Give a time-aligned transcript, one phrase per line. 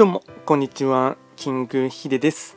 [0.00, 2.56] どうもこんにちはキングヒデです。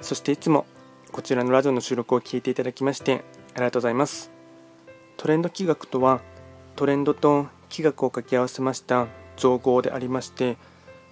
[0.00, 0.64] そしていつも
[1.12, 4.30] こちらのラジオの収録を聞いていただきましてありがとうございます。
[5.18, 6.22] トレンド企画とは
[6.74, 9.06] トレンドと企画を掛け合わせました
[9.36, 10.56] 造語でありまして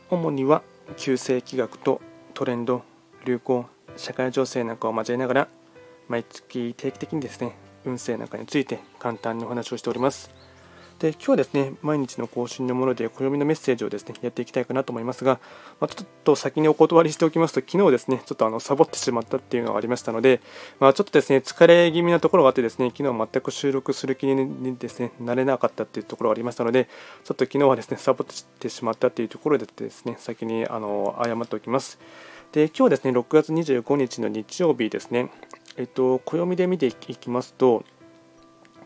[0.08, 0.62] 主には
[0.96, 2.00] 旧世企画と
[2.32, 2.82] トレンド
[3.26, 3.66] 流行
[3.98, 5.48] 社会情勢なんかを交えながら
[6.08, 10.30] 毎月定期的にですね運勢なんかについて簡単にお話をしております。
[11.00, 15.40] で今日はですね毎日の更新のもので暦のメッセージをですねやっていきたいかなと思いますが、
[15.80, 20.42] まあ、ちょっと先にお断りしておきますと昨日ですねちょっとあのサボってしまったっていうのがありましたので、
[20.78, 26.84] まあ、ちょっとですね疲れ気味なところがあってですね昨日全く収録する気にですねなれなかったっていうところがありましたので
[27.24, 31.98] ちょっと昨日はですねサボってしまったっていうところでですね先にあの謝っておきます。
[32.52, 35.30] で今日ですね6月25日の日曜日ですね。
[35.78, 37.84] えっと暦で見ていきますと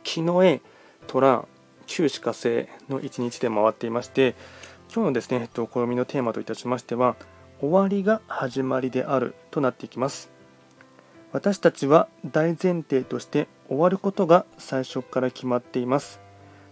[0.05, 0.61] 昨日へ
[1.09, 1.47] 虎
[1.87, 4.35] 旧歯科生の一日で回っていまして
[4.95, 7.17] 今日のですね、えっと、暦のテーマといたしましては
[7.61, 10.31] 終わりが始まりであるとなっていきます。
[11.33, 16.21] 私たちは大前提として終わることが最初から決まっています。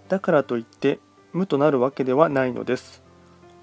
[0.08, 1.00] だからといって
[1.32, 3.02] 無となるわけではないのです。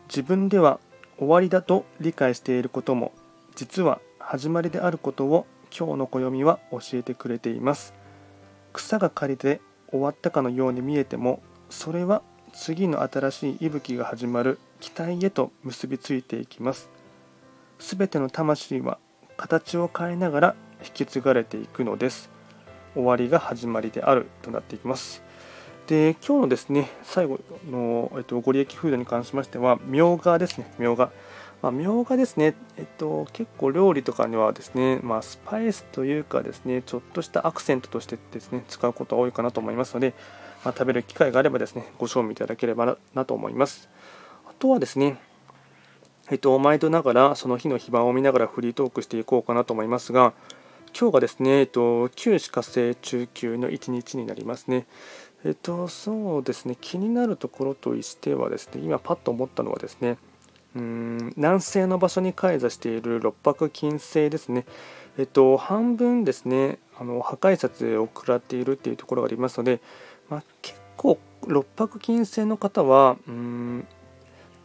[0.07, 0.79] 自分では
[1.17, 3.13] 終わりだと理解していることも
[3.55, 5.45] 実は始まりであることを
[5.77, 7.93] 今日の暦は教えてくれています。
[8.73, 9.61] 草が刈りで
[9.91, 12.21] 終わったかのように見えてもそれは
[12.53, 16.89] 次の新しい息吹が始まる期待へと結びついていきます。
[17.79, 18.97] すべての魂は
[19.37, 22.29] 形を変えながら引き継がれていくのです。
[22.93, 25.21] 終わりが始まりであるとなっていきます。
[25.87, 30.71] で今日のですね最後の、えっと、ご利益フードに関しましてはみょうがですね。
[30.77, 31.11] みょうが。
[31.61, 40.13] まあ、みょうがですね、えっと、結構料理とかにはですね、まあ、スパイスというかですね、ちょっとしたアクセントとしてですね、使うことが多いかなと思いますので、
[40.63, 43.89] まあ、食べる機会があればですね、ご賞味いただければなと思います。
[44.47, 45.17] あとはですね、
[46.31, 50.33] えっと、毎度ながら、その日の非番を見ながらフリートークしていこうかなと思いますが、
[50.97, 54.85] 今日がですね、えっと、旧歯科生中級の1日になりますね。
[55.43, 60.17] えっと、そうですね、気になるところとしてはですね、今パッと思ったのはですね、
[60.75, 64.65] うん南西の場所に開座している六白金星ですね、
[65.17, 69.81] えっと、半分ですねあの破壊札を食らっているっていうところがありますので、
[70.29, 73.87] まあ、結構六白金星の方はうん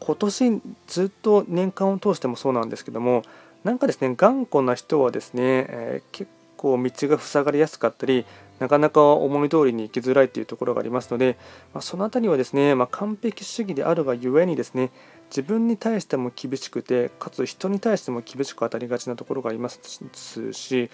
[0.00, 3.22] 今年ずっと年間を通してもそうなんですけども
[3.62, 8.26] なんかですね頑固な人はですね、えー、結構道が塞がりやすかったり
[8.58, 11.36] なかなか思い通りに行きづらいというところがありますので、
[11.72, 14.90] まあ、その辺りはですね、まあ、完璧主義であるがゆえにですね
[15.30, 20.90] 自分に対しても厳しくてかつ人に対しても厳しく当たりがちなところがありますし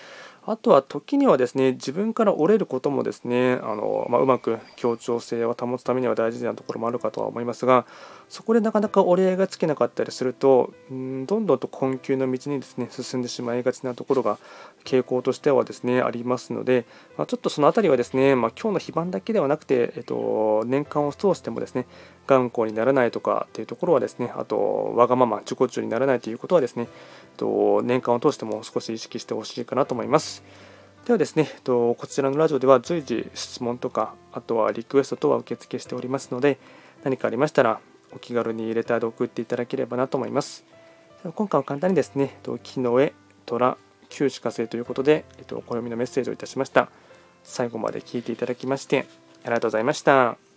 [0.46, 7.86] あとは時にはですね自分から折れることもですねあの、まあ、うまく協調性を保つためには大事なところもあるかとは思いますが
[8.28, 14.38] そこでなかなか折り合いがつけなかったりするとんどんどんと困窮の道にですね進んでしまいがちなところが
[14.84, 16.86] 傾向としてはですねありますので、
[17.18, 21.86] まあ、ちょっとその辺りはですね、まあ、今日の非番だけではなくて、えっと、年間を通してもですね
[22.26, 26.88] 頑固にならないとかっていうところはですねあとわがまま自己中にならないということはですね
[27.36, 30.42] と年間を通しても少し意識してほしいかなと思います。
[31.06, 36.58] ではですね、とこちらのラジオでは随時質問とか、あとはリクエスト等は受付しておりますので、
[37.04, 37.80] 何かありましたら
[38.12, 40.64] お気軽にレターで送っていただければなと思います。
[41.34, 43.14] 今回は簡単にですね、木の絵、
[43.46, 43.76] 虎、
[44.08, 46.90] 旧歯科生ということで、えっと、お暦のメッセージをいたしました。
[47.42, 49.06] 最後まで聞いていただきまして、
[49.42, 50.49] ありがとうございました。